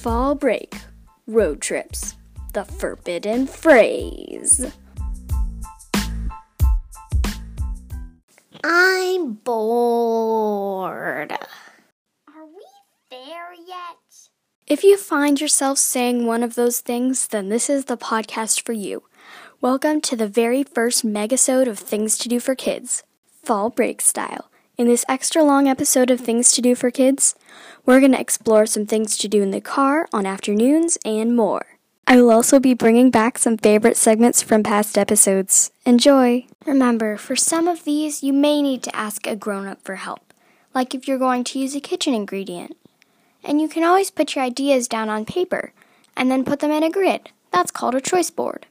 Fall 0.00 0.34
break, 0.34 0.76
road 1.26 1.60
trips, 1.60 2.16
the 2.54 2.64
forbidden 2.64 3.46
phrase. 3.46 4.72
I'm 8.64 9.34
bored. 9.34 11.32
Are 11.32 12.46
we 12.46 12.64
there 13.10 13.52
yet? 13.68 13.98
If 14.66 14.84
you 14.84 14.96
find 14.96 15.38
yourself 15.38 15.76
saying 15.76 16.24
one 16.24 16.42
of 16.42 16.54
those 16.54 16.80
things, 16.80 17.26
then 17.28 17.50
this 17.50 17.68
is 17.68 17.84
the 17.84 17.98
podcast 17.98 18.62
for 18.62 18.72
you. 18.72 19.02
Welcome 19.60 20.00
to 20.00 20.16
the 20.16 20.26
very 20.26 20.62
first 20.62 21.04
megasode 21.04 21.68
of 21.68 21.78
Things 21.78 22.16
to 22.16 22.28
Do 22.30 22.40
for 22.40 22.54
Kids, 22.54 23.02
fall 23.42 23.68
break 23.68 24.00
style. 24.00 24.49
In 24.80 24.86
this 24.86 25.04
extra 25.10 25.44
long 25.44 25.68
episode 25.68 26.10
of 26.10 26.20
Things 26.20 26.52
to 26.52 26.62
Do 26.62 26.74
for 26.74 26.90
Kids, 26.90 27.34
we're 27.84 28.00
going 28.00 28.12
to 28.12 28.18
explore 28.18 28.64
some 28.64 28.86
things 28.86 29.18
to 29.18 29.28
do 29.28 29.42
in 29.42 29.50
the 29.50 29.60
car, 29.60 30.08
on 30.10 30.24
afternoons, 30.24 30.96
and 31.04 31.36
more. 31.36 31.76
I 32.06 32.16
will 32.16 32.30
also 32.30 32.58
be 32.58 32.72
bringing 32.72 33.10
back 33.10 33.36
some 33.36 33.58
favorite 33.58 33.98
segments 33.98 34.40
from 34.40 34.62
past 34.62 34.96
episodes. 34.96 35.70
Enjoy! 35.84 36.46
Remember, 36.64 37.18
for 37.18 37.36
some 37.36 37.68
of 37.68 37.84
these, 37.84 38.22
you 38.22 38.32
may 38.32 38.62
need 38.62 38.82
to 38.84 38.96
ask 38.96 39.26
a 39.26 39.36
grown 39.36 39.68
up 39.68 39.82
for 39.82 39.96
help, 39.96 40.32
like 40.74 40.94
if 40.94 41.06
you're 41.06 41.18
going 41.18 41.44
to 41.44 41.58
use 41.58 41.76
a 41.76 41.80
kitchen 41.80 42.14
ingredient. 42.14 42.74
And 43.44 43.60
you 43.60 43.68
can 43.68 43.84
always 43.84 44.10
put 44.10 44.34
your 44.34 44.46
ideas 44.46 44.88
down 44.88 45.10
on 45.10 45.26
paper 45.26 45.74
and 46.16 46.30
then 46.30 46.42
put 46.42 46.60
them 46.60 46.70
in 46.70 46.82
a 46.82 46.90
grid. 46.90 47.28
That's 47.52 47.70
called 47.70 47.96
a 47.96 48.00
choice 48.00 48.30
board. 48.30 48.64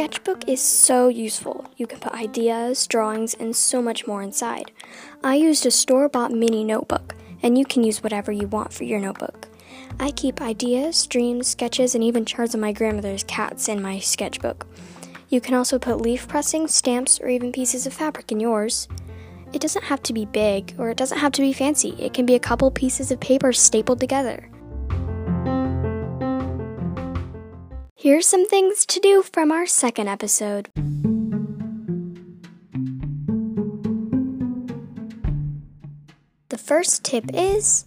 Sketchbook 0.00 0.48
is 0.48 0.62
so 0.62 1.08
useful. 1.08 1.66
You 1.76 1.86
can 1.86 2.00
put 2.00 2.14
ideas, 2.14 2.86
drawings, 2.86 3.34
and 3.34 3.54
so 3.54 3.82
much 3.82 4.06
more 4.06 4.22
inside. 4.22 4.70
I 5.22 5.34
used 5.34 5.66
a 5.66 5.70
store 5.70 6.08
bought 6.08 6.32
mini 6.32 6.64
notebook, 6.64 7.14
and 7.42 7.58
you 7.58 7.66
can 7.66 7.84
use 7.84 8.02
whatever 8.02 8.32
you 8.32 8.46
want 8.46 8.72
for 8.72 8.84
your 8.84 8.98
notebook. 8.98 9.46
I 9.98 10.12
keep 10.12 10.40
ideas, 10.40 11.06
dreams, 11.06 11.48
sketches, 11.48 11.94
and 11.94 12.02
even 12.02 12.24
charts 12.24 12.54
of 12.54 12.60
my 12.60 12.72
grandmother's 12.72 13.24
cats 13.24 13.68
in 13.68 13.82
my 13.82 13.98
sketchbook. 13.98 14.66
You 15.28 15.38
can 15.38 15.52
also 15.52 15.78
put 15.78 16.00
leaf 16.00 16.26
pressings, 16.26 16.74
stamps, 16.74 17.20
or 17.20 17.28
even 17.28 17.52
pieces 17.52 17.86
of 17.86 17.92
fabric 17.92 18.32
in 18.32 18.40
yours. 18.40 18.88
It 19.52 19.60
doesn't 19.60 19.84
have 19.84 20.02
to 20.04 20.14
be 20.14 20.24
big, 20.24 20.74
or 20.78 20.88
it 20.88 20.96
doesn't 20.96 21.18
have 21.18 21.32
to 21.32 21.42
be 21.42 21.52
fancy. 21.52 21.94
It 21.98 22.14
can 22.14 22.24
be 22.24 22.36
a 22.36 22.40
couple 22.40 22.70
pieces 22.70 23.10
of 23.10 23.20
paper 23.20 23.52
stapled 23.52 24.00
together. 24.00 24.49
Here's 28.02 28.26
some 28.26 28.46
things 28.46 28.86
to 28.86 28.98
do 28.98 29.20
from 29.20 29.52
our 29.52 29.66
second 29.66 30.08
episode. 30.08 30.70
The 36.48 36.56
first 36.56 37.04
tip 37.04 37.26
is 37.34 37.84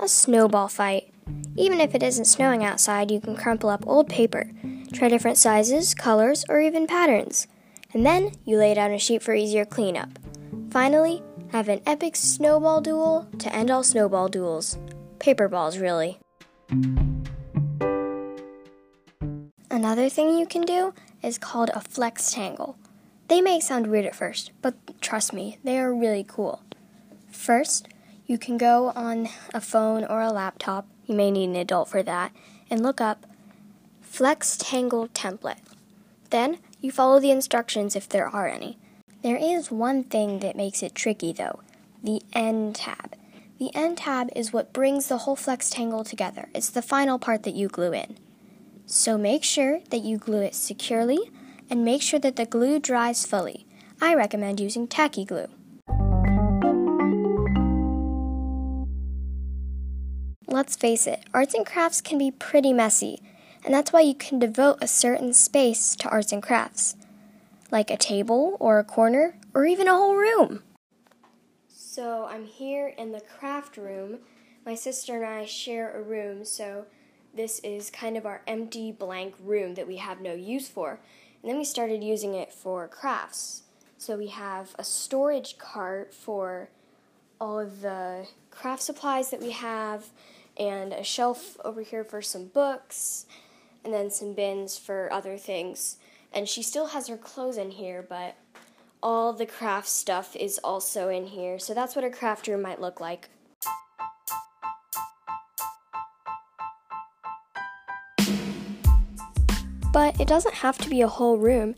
a 0.00 0.08
snowball 0.08 0.66
fight. 0.66 1.14
Even 1.54 1.80
if 1.80 1.94
it 1.94 2.02
isn't 2.02 2.24
snowing 2.24 2.64
outside, 2.64 3.12
you 3.12 3.20
can 3.20 3.36
crumple 3.36 3.70
up 3.70 3.86
old 3.86 4.08
paper, 4.08 4.50
try 4.92 5.08
different 5.08 5.38
sizes, 5.38 5.94
colors, 5.94 6.44
or 6.48 6.60
even 6.60 6.88
patterns, 6.88 7.46
and 7.92 8.04
then 8.04 8.32
you 8.44 8.56
lay 8.56 8.74
down 8.74 8.90
a 8.90 8.98
sheet 8.98 9.22
for 9.22 9.36
easier 9.36 9.64
cleanup. 9.64 10.18
Finally, 10.72 11.22
have 11.52 11.68
an 11.68 11.80
epic 11.86 12.16
snowball 12.16 12.80
duel 12.80 13.28
to 13.38 13.54
end 13.54 13.70
all 13.70 13.84
snowball 13.84 14.26
duels. 14.26 14.78
Paper 15.20 15.46
balls, 15.46 15.78
really. 15.78 16.18
Another 19.84 20.08
thing 20.08 20.38
you 20.38 20.46
can 20.46 20.62
do 20.62 20.94
is 21.22 21.36
called 21.36 21.68
a 21.74 21.80
flex 21.82 22.32
tangle. 22.32 22.78
They 23.28 23.42
may 23.42 23.60
sound 23.60 23.88
weird 23.88 24.06
at 24.06 24.16
first, 24.16 24.50
but 24.62 24.74
trust 25.02 25.34
me, 25.34 25.58
they 25.62 25.78
are 25.78 25.94
really 25.94 26.24
cool. 26.26 26.62
First, 27.30 27.88
you 28.24 28.38
can 28.38 28.56
go 28.56 28.92
on 28.96 29.28
a 29.52 29.60
phone 29.60 30.02
or 30.02 30.22
a 30.22 30.32
laptop, 30.32 30.86
you 31.04 31.14
may 31.14 31.30
need 31.30 31.50
an 31.50 31.56
adult 31.56 31.90
for 31.90 32.02
that, 32.02 32.32
and 32.70 32.82
look 32.82 33.02
up 33.02 33.26
Flex 34.00 34.56
Tangle 34.56 35.08
Template. 35.08 35.60
Then, 36.30 36.60
you 36.80 36.90
follow 36.90 37.20
the 37.20 37.30
instructions 37.30 37.94
if 37.94 38.08
there 38.08 38.26
are 38.26 38.48
any. 38.48 38.78
There 39.22 39.36
is 39.36 39.70
one 39.70 40.02
thing 40.02 40.38
that 40.38 40.56
makes 40.56 40.82
it 40.82 40.94
tricky 40.94 41.34
though 41.34 41.60
the 42.02 42.22
end 42.32 42.76
tab. 42.76 43.16
The 43.58 43.68
end 43.74 43.98
tab 43.98 44.30
is 44.34 44.50
what 44.50 44.72
brings 44.72 45.08
the 45.08 45.18
whole 45.18 45.36
flex 45.36 45.68
tangle 45.68 46.04
together. 46.04 46.48
It's 46.54 46.70
the 46.70 46.80
final 46.80 47.18
part 47.18 47.42
that 47.42 47.54
you 47.54 47.68
glue 47.68 47.92
in. 47.92 48.16
So 48.86 49.16
make 49.16 49.44
sure 49.44 49.80
that 49.90 50.02
you 50.02 50.18
glue 50.18 50.42
it 50.42 50.54
securely 50.54 51.30
and 51.70 51.84
make 51.84 52.02
sure 52.02 52.20
that 52.20 52.36
the 52.36 52.46
glue 52.46 52.78
dries 52.78 53.24
fully. 53.24 53.66
I 54.00 54.14
recommend 54.14 54.60
using 54.60 54.86
tacky 54.86 55.24
glue. 55.24 55.48
Let's 60.46 60.76
face 60.76 61.06
it, 61.06 61.24
arts 61.32 61.54
and 61.54 61.66
crafts 61.66 62.00
can 62.00 62.18
be 62.18 62.30
pretty 62.30 62.72
messy, 62.72 63.20
and 63.64 63.72
that's 63.72 63.92
why 63.92 64.02
you 64.02 64.14
can 64.14 64.38
devote 64.38 64.78
a 64.80 64.86
certain 64.86 65.32
space 65.32 65.96
to 65.96 66.08
arts 66.08 66.32
and 66.32 66.42
crafts, 66.42 66.96
like 67.72 67.90
a 67.90 67.96
table 67.96 68.56
or 68.60 68.78
a 68.78 68.84
corner 68.84 69.36
or 69.54 69.64
even 69.64 69.88
a 69.88 69.94
whole 69.94 70.14
room. 70.14 70.62
So 71.66 72.26
I'm 72.26 72.44
here 72.44 72.88
in 72.88 73.12
the 73.12 73.20
craft 73.20 73.76
room. 73.76 74.18
My 74.66 74.74
sister 74.74 75.16
and 75.16 75.24
I 75.24 75.46
share 75.46 75.98
a 75.98 76.02
room, 76.02 76.44
so 76.44 76.86
this 77.36 77.58
is 77.60 77.90
kind 77.90 78.16
of 78.16 78.26
our 78.26 78.42
empty 78.46 78.92
blank 78.92 79.34
room 79.42 79.74
that 79.74 79.86
we 79.86 79.96
have 79.96 80.20
no 80.20 80.34
use 80.34 80.68
for. 80.68 81.00
And 81.42 81.50
then 81.50 81.58
we 81.58 81.64
started 81.64 82.02
using 82.02 82.34
it 82.34 82.52
for 82.52 82.88
crafts. 82.88 83.62
So 83.98 84.16
we 84.16 84.28
have 84.28 84.74
a 84.78 84.84
storage 84.84 85.58
cart 85.58 86.14
for 86.14 86.68
all 87.40 87.58
of 87.58 87.80
the 87.80 88.26
craft 88.50 88.82
supplies 88.82 89.30
that 89.30 89.40
we 89.40 89.50
have, 89.50 90.06
and 90.56 90.92
a 90.92 91.02
shelf 91.02 91.56
over 91.64 91.82
here 91.82 92.04
for 92.04 92.22
some 92.22 92.46
books, 92.46 93.26
and 93.84 93.92
then 93.92 94.10
some 94.10 94.32
bins 94.32 94.78
for 94.78 95.12
other 95.12 95.36
things. 95.36 95.96
And 96.32 96.48
she 96.48 96.62
still 96.62 96.88
has 96.88 97.08
her 97.08 97.16
clothes 97.16 97.56
in 97.56 97.72
here, 97.72 98.04
but 98.06 98.36
all 99.02 99.32
the 99.32 99.46
craft 99.46 99.88
stuff 99.88 100.34
is 100.36 100.58
also 100.58 101.08
in 101.08 101.26
here. 101.26 101.58
So 101.58 101.74
that's 101.74 101.94
what 101.94 102.04
a 102.04 102.10
craft 102.10 102.46
room 102.48 102.62
might 102.62 102.80
look 102.80 103.00
like. 103.00 103.28
But 109.94 110.20
it 110.20 110.26
doesn't 110.26 110.56
have 110.56 110.76
to 110.78 110.90
be 110.90 111.02
a 111.02 111.06
whole 111.06 111.38
room. 111.38 111.76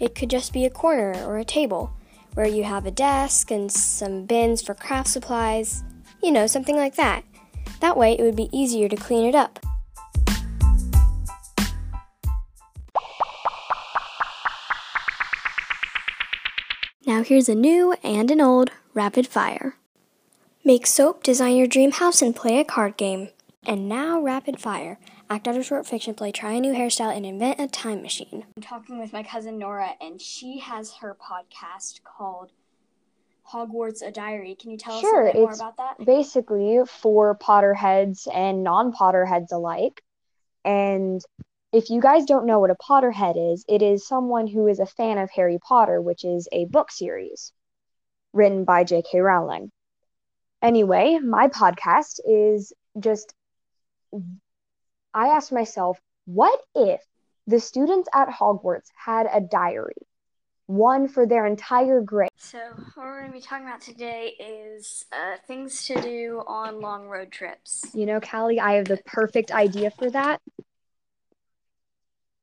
It 0.00 0.14
could 0.14 0.30
just 0.30 0.54
be 0.54 0.64
a 0.64 0.70
corner 0.70 1.12
or 1.26 1.36
a 1.36 1.44
table 1.44 1.92
where 2.32 2.48
you 2.48 2.64
have 2.64 2.86
a 2.86 2.90
desk 2.90 3.50
and 3.50 3.70
some 3.70 4.24
bins 4.24 4.62
for 4.62 4.72
craft 4.72 5.10
supplies, 5.10 5.84
you 6.22 6.32
know, 6.32 6.46
something 6.46 6.76
like 6.76 6.94
that. 6.94 7.24
That 7.80 7.98
way 7.98 8.14
it 8.14 8.22
would 8.22 8.36
be 8.36 8.48
easier 8.56 8.88
to 8.88 8.96
clean 8.96 9.26
it 9.26 9.34
up. 9.34 9.58
Now 17.06 17.22
here's 17.22 17.50
a 17.50 17.54
new 17.54 17.94
and 18.02 18.30
an 18.30 18.40
old 18.40 18.70
rapid 18.94 19.26
fire. 19.26 19.76
Make 20.64 20.86
soap, 20.86 21.22
design 21.22 21.56
your 21.56 21.66
dream 21.66 21.92
house, 21.92 22.22
and 22.22 22.34
play 22.34 22.60
a 22.60 22.64
card 22.64 22.96
game. 22.96 23.28
And 23.66 23.90
now 23.90 24.22
rapid 24.22 24.58
fire. 24.58 24.98
Act 25.30 25.46
out 25.46 25.56
a 25.56 25.62
short 25.62 25.86
fiction 25.86 26.14
play, 26.14 26.32
try 26.32 26.52
a 26.52 26.60
new 26.60 26.72
hairstyle, 26.72 27.14
and 27.14 27.26
invent 27.26 27.60
a 27.60 27.66
time 27.68 28.00
machine. 28.00 28.46
I'm 28.56 28.62
talking 28.62 28.98
with 28.98 29.12
my 29.12 29.22
cousin 29.22 29.58
Nora, 29.58 29.90
and 30.00 30.20
she 30.20 30.58
has 30.60 30.94
her 31.00 31.14
podcast 31.20 32.02
called 32.02 32.52
Hogwarts 33.52 34.00
a 34.06 34.10
Diary. 34.10 34.54
Can 34.54 34.70
you 34.70 34.78
tell 34.78 35.00
Sure, 35.00 35.28
us 35.28 35.34
a 35.34 35.36
bit 35.36 35.42
more 35.42 35.52
about 35.52 35.76
that? 35.76 36.04
basically 36.04 36.80
for 36.86 37.36
Potterheads 37.36 38.26
and 38.32 38.62
non-Potterheads 38.64 39.52
alike. 39.52 40.02
And 40.64 41.20
if 41.72 41.90
you 41.90 42.00
guys 42.00 42.24
don't 42.24 42.46
know 42.46 42.58
what 42.60 42.70
a 42.70 42.74
Potterhead 42.76 43.52
is, 43.52 43.66
it 43.68 43.82
is 43.82 44.06
someone 44.08 44.46
who 44.46 44.66
is 44.66 44.78
a 44.80 44.86
fan 44.86 45.18
of 45.18 45.30
Harry 45.30 45.58
Potter, 45.58 46.00
which 46.00 46.24
is 46.24 46.48
a 46.52 46.64
book 46.64 46.90
series 46.90 47.52
written 48.32 48.64
by 48.64 48.84
J.K. 48.84 49.20
Rowling. 49.20 49.70
Anyway, 50.62 51.18
my 51.22 51.48
podcast 51.48 52.20
is 52.26 52.72
just 52.98 53.34
I 55.18 55.30
asked 55.30 55.50
myself, 55.50 55.98
what 56.26 56.60
if 56.76 57.00
the 57.48 57.58
students 57.58 58.08
at 58.14 58.28
Hogwarts 58.28 58.86
had 58.94 59.26
a 59.32 59.40
diary, 59.40 59.96
one 60.66 61.08
for 61.08 61.26
their 61.26 61.44
entire 61.44 62.00
grade? 62.00 62.30
So, 62.36 62.60
what 62.94 63.04
we're 63.04 63.22
going 63.22 63.32
to 63.32 63.36
be 63.36 63.42
talking 63.42 63.66
about 63.66 63.80
today 63.80 64.34
is 64.38 65.06
uh, 65.10 65.38
things 65.44 65.86
to 65.86 66.00
do 66.00 66.44
on 66.46 66.80
long 66.80 67.08
road 67.08 67.32
trips. 67.32 67.84
You 67.94 68.06
know, 68.06 68.20
Callie, 68.20 68.60
I 68.60 68.74
have 68.74 68.84
the 68.84 69.00
perfect 69.06 69.50
idea 69.50 69.90
for 69.90 70.08
that. 70.08 70.40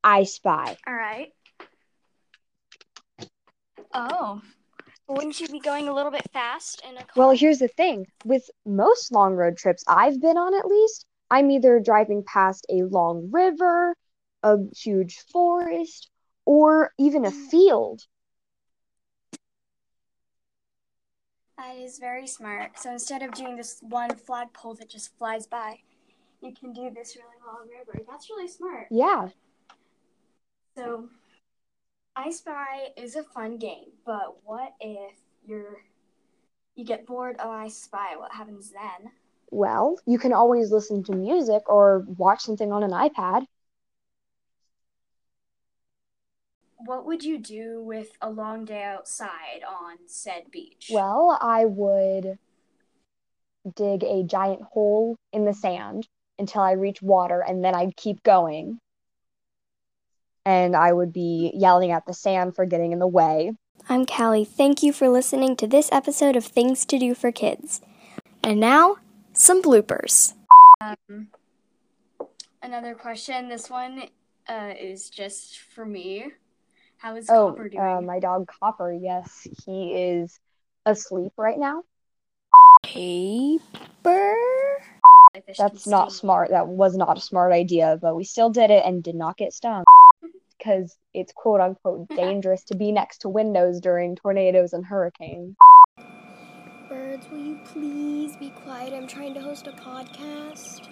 I 0.04 0.24
Spy. 0.24 0.76
All 0.86 0.94
right. 0.94 1.32
Oh, 3.94 4.42
wouldn't 5.08 5.40
you 5.40 5.48
be 5.48 5.60
going 5.60 5.88
a 5.88 5.94
little 5.94 6.12
bit 6.12 6.30
fast 6.30 6.82
in 6.86 6.98
a 6.98 7.04
car? 7.04 7.12
Well, 7.16 7.30
here's 7.30 7.58
the 7.58 7.68
thing 7.68 8.04
with 8.26 8.50
most 8.66 9.12
long 9.12 9.32
road 9.34 9.56
trips 9.56 9.82
I've 9.88 10.20
been 10.20 10.36
on, 10.36 10.54
at 10.54 10.66
least, 10.66 11.06
I'm 11.30 11.50
either 11.50 11.80
driving 11.80 12.22
past 12.24 12.66
a 12.68 12.82
long 12.82 13.30
river, 13.32 13.94
a 14.42 14.56
huge 14.76 15.18
forest, 15.32 16.10
or 16.44 16.92
even 16.98 17.24
a 17.24 17.30
mm. 17.30 17.50
field. 17.50 18.02
That 21.58 21.76
is 21.76 21.98
very 21.98 22.26
smart. 22.26 22.78
So 22.78 22.92
instead 22.92 23.22
of 23.22 23.32
doing 23.32 23.56
this 23.56 23.78
one 23.80 24.14
flagpole 24.14 24.74
that 24.74 24.90
just 24.90 25.16
flies 25.16 25.46
by, 25.46 25.78
you 26.42 26.52
can 26.52 26.72
do 26.72 26.90
this 26.90 27.16
really 27.16 27.28
long 27.46 27.66
river. 27.68 28.04
That's 28.08 28.28
really 28.30 28.48
smart. 28.48 28.88
Yeah. 28.90 29.28
So, 30.76 31.08
I 32.14 32.30
Spy 32.30 32.88
is 32.96 33.16
a 33.16 33.22
fun 33.22 33.56
game, 33.56 33.92
but 34.04 34.36
what 34.44 34.74
if 34.80 35.16
you're 35.46 35.82
you 36.74 36.84
get 36.84 37.06
bored 37.06 37.36
of 37.38 37.50
I 37.50 37.68
Spy? 37.68 38.16
What 38.16 38.32
happens 38.32 38.70
then? 38.70 39.10
Well, 39.50 39.96
you 40.06 40.18
can 40.18 40.32
always 40.32 40.70
listen 40.70 41.04
to 41.04 41.12
music 41.12 41.68
or 41.68 42.04
watch 42.06 42.42
something 42.42 42.72
on 42.72 42.82
an 42.82 42.90
iPad. 42.90 43.44
What 46.78 47.06
would 47.06 47.24
you 47.24 47.38
do 47.38 47.82
with 47.82 48.10
a 48.20 48.30
long 48.30 48.64
day 48.64 48.82
outside 48.82 49.62
on 49.66 49.96
said 50.06 50.50
beach? 50.50 50.90
Well, 50.92 51.36
I 51.40 51.64
would 51.64 52.38
dig 53.74 54.04
a 54.04 54.22
giant 54.22 54.62
hole 54.62 55.16
in 55.32 55.44
the 55.44 55.54
sand 55.54 56.06
until 56.38 56.60
I 56.60 56.72
reach 56.72 57.02
water 57.02 57.40
and 57.40 57.64
then 57.64 57.74
I'd 57.74 57.96
keep 57.96 58.22
going. 58.22 58.78
And 60.44 60.76
I 60.76 60.92
would 60.92 61.12
be 61.12 61.50
yelling 61.54 61.90
at 61.90 62.06
the 62.06 62.14
sand 62.14 62.54
for 62.54 62.66
getting 62.66 62.92
in 62.92 63.00
the 63.00 63.06
way. 63.06 63.52
I'm 63.88 64.06
Callie. 64.06 64.44
Thank 64.44 64.82
you 64.82 64.92
for 64.92 65.08
listening 65.08 65.56
to 65.56 65.66
this 65.66 65.90
episode 65.90 66.36
of 66.36 66.44
Things 66.44 66.84
to 66.86 66.98
Do 66.98 67.14
for 67.14 67.32
Kids. 67.32 67.80
And 68.44 68.60
now, 68.60 68.96
some 69.36 69.62
bloopers. 69.62 70.34
Um, 70.80 71.28
another 72.62 72.94
question. 72.94 73.48
This 73.48 73.70
one 73.70 74.04
uh, 74.48 74.72
is 74.78 75.10
just 75.10 75.58
for 75.58 75.84
me. 75.84 76.32
How 76.98 77.16
is 77.16 77.28
oh, 77.28 77.50
Copper 77.50 77.68
doing? 77.68 77.82
Uh, 77.82 78.00
my 78.00 78.18
dog 78.20 78.48
Copper, 78.60 78.92
yes, 78.92 79.46
he 79.64 79.92
is 79.92 80.38
asleep 80.86 81.32
right 81.36 81.58
now. 81.58 81.82
Paper? 82.82 84.34
That's 85.58 85.86
not 85.86 86.12
smart. 86.12 86.50
That 86.50 86.68
was 86.68 86.96
not 86.96 87.18
a 87.18 87.20
smart 87.20 87.52
idea, 87.52 87.98
but 88.00 88.16
we 88.16 88.24
still 88.24 88.48
did 88.48 88.70
it 88.70 88.84
and 88.84 89.02
did 89.02 89.14
not 89.14 89.36
get 89.36 89.52
stung 89.52 89.84
because 90.58 90.96
it's 91.12 91.32
quote 91.32 91.60
unquote 91.60 92.08
dangerous 92.16 92.64
to 92.64 92.76
be 92.76 92.92
next 92.92 93.18
to 93.18 93.28
windows 93.28 93.80
during 93.80 94.16
tornadoes 94.16 94.72
and 94.72 94.84
hurricanes. 94.86 95.56
Birds, 97.16 97.30
will 97.30 97.38
you 97.38 97.58
please 97.64 98.36
be 98.36 98.50
quiet? 98.50 98.92
I'm 98.92 99.06
trying 99.06 99.32
to 99.34 99.40
host 99.40 99.66
a 99.66 99.72
podcast. 99.72 100.82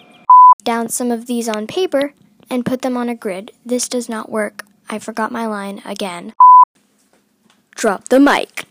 Down 0.63 0.89
some 0.89 1.11
of 1.11 1.27
these 1.27 1.47
on 1.47 1.67
paper 1.67 2.13
and 2.49 2.65
put 2.65 2.81
them 2.81 2.97
on 2.97 3.09
a 3.09 3.15
grid. 3.15 3.51
This 3.63 3.87
does 3.87 4.09
not 4.09 4.31
work. 4.31 4.65
I 4.89 4.97
forgot 4.97 5.31
my 5.31 5.45
line 5.45 5.83
again. 5.85 6.33
Drop 7.75 8.09
the 8.09 8.19
mic. 8.19 8.65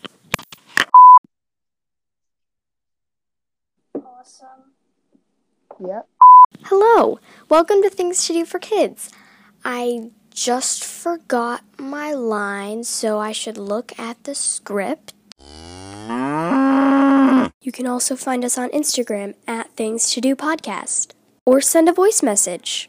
Awesome. 3.94 4.72
Yep. 5.78 6.08
Hello. 6.64 7.20
Welcome 7.48 7.82
to 7.82 7.90
Things 7.90 8.26
to 8.26 8.32
Do 8.32 8.44
for 8.44 8.58
Kids. 8.58 9.10
I 9.64 10.10
just 10.32 10.82
forgot 10.82 11.62
my 11.78 12.14
line, 12.14 12.82
so 12.82 13.20
I 13.20 13.30
should 13.30 13.58
look 13.58 13.96
at 13.96 14.24
the 14.24 14.34
script. 14.34 15.14
You 17.64 17.72
can 17.72 17.86
also 17.86 18.14
find 18.14 18.44
us 18.44 18.58
on 18.58 18.68
Instagram 18.72 19.36
at 19.48 19.70
Things 19.74 20.10
to 20.10 20.20
Do 20.20 20.36
Podcast 20.36 21.12
or 21.46 21.62
send 21.62 21.88
a 21.88 21.94
voice 21.94 22.22
message. 22.22 22.82